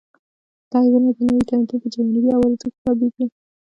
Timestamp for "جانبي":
1.93-2.21